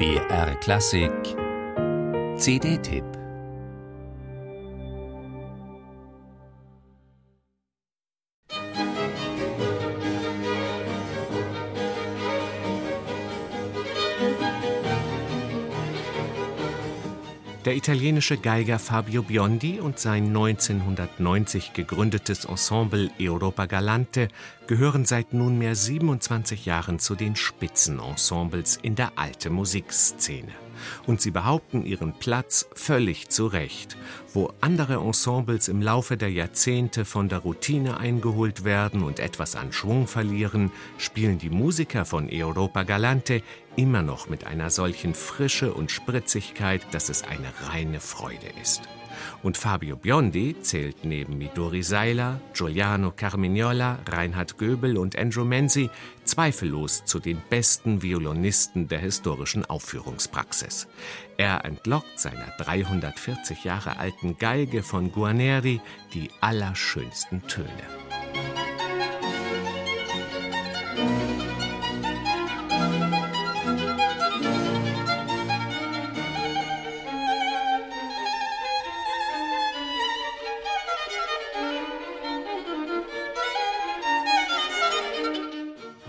[0.00, 1.36] BR Klassik.
[2.38, 3.04] CD-Tipp
[17.66, 24.28] Der italienische Geiger Fabio Biondi und sein 1990 gegründetes Ensemble Europa Galante
[24.66, 30.52] gehören seit nunmehr 27 Jahren zu den Spitzenensembles in der alte Musikszene
[31.06, 33.96] und sie behaupten ihren Platz völlig zu Recht.
[34.32, 39.72] Wo andere Ensembles im Laufe der Jahrzehnte von der Routine eingeholt werden und etwas an
[39.72, 43.42] Schwung verlieren, spielen die Musiker von Europa Galante
[43.76, 48.82] immer noch mit einer solchen Frische und Spritzigkeit, dass es eine reine Freude ist.
[49.42, 55.90] Und Fabio Biondi zählt neben Midori Seiler, Giuliano Carmignola, Reinhard Göbel und Andrew Menzi
[56.24, 60.88] zweifellos zu den besten Violinisten der historischen Aufführungspraxis.
[61.36, 65.80] Er entlockt seiner 340 Jahre alten Geige von Guarneri
[66.14, 68.09] die allerschönsten Töne.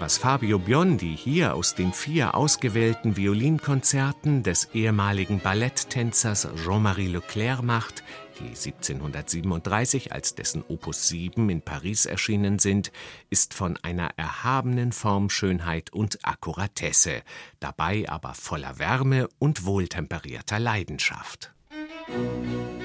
[0.02, 8.04] Was Fabio Biondi hier aus den vier ausgewählten Violinkonzerten des ehemaligen Balletttänzers Jean-Marie Leclerc macht,
[8.40, 12.92] die 1737 als dessen Opus 7 in Paris erschienen sind,
[13.30, 17.22] ist von einer erhabenen Formschönheit und Akkuratesse,
[17.60, 21.54] dabei aber voller Wärme und wohltemperierter Leidenschaft.
[22.08, 22.82] Musik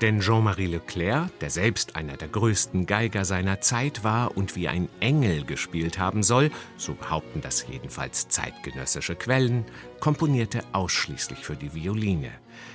[0.00, 4.88] Denn Jean-Marie Leclerc, der selbst einer der größten Geiger seiner Zeit war und wie ein
[5.00, 9.66] Engel gespielt haben soll, so behaupten das jedenfalls zeitgenössische Quellen,
[10.00, 12.30] komponierte ausschließlich für die Violine.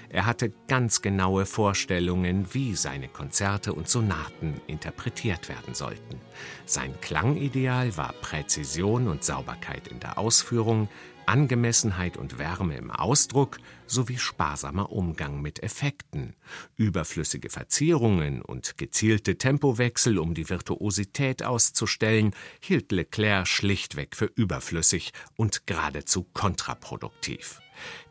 [0.10, 6.22] Er hatte ganz genaue Vorstellungen, wie seine Konzerte und Sonaten interpretiert werden sollten.
[6.66, 10.90] Sein Klangideal war Präzision und Sauberkeit in der Ausführung,
[11.28, 16.36] Angemessenheit und Wärme im Ausdruck sowie sparsamer Umgang mit Effekten.
[16.78, 25.68] Überflüssige Verzierungen und gezielte Tempowechsel, um die Virtuosität auszustellen, hielt Leclerc schlichtweg für überflüssig und
[25.68, 27.62] geradezu kontraproduktiv.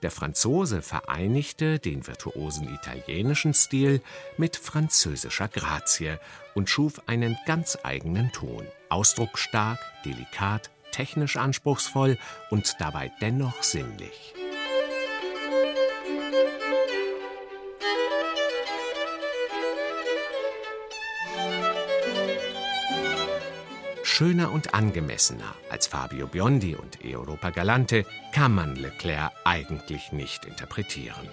[0.02, 4.02] Der Franzose vereinigte den virtuosen italienischen Stil
[4.36, 6.18] mit französischer Grazie
[6.54, 12.16] und schuf einen ganz eigenen Ton, ausdrucksstark, delikat, technisch anspruchsvoll
[12.50, 14.34] und dabei dennoch sinnlich.
[24.16, 31.28] Schöner und angemessener als Fabio Biondi und Europa Galante kann man Leclerc eigentlich nicht interpretieren.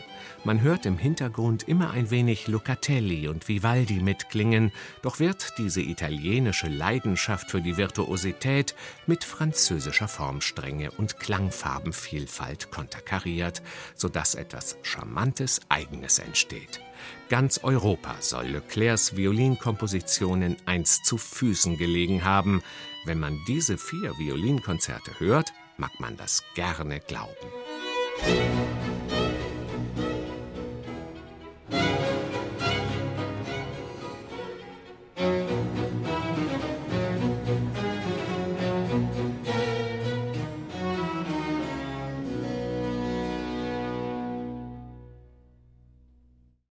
[0.46, 4.72] Man hört im Hintergrund immer ein wenig Locatelli und Vivaldi mitklingen,
[5.04, 8.74] doch wird diese italienische Leidenschaft für die Virtuosität
[9.06, 13.62] mit französischer Formstrenge und Klangfarbenvielfalt konterkariert,
[13.94, 16.82] sodass etwas Charmantes Eigenes entsteht.
[17.30, 22.62] Ganz Europa soll Leclercs Violinkompositionen einst zu Füßen gelegen haben.
[23.06, 27.48] Wenn man diese vier Violinkonzerte hört, mag man das gerne glauben.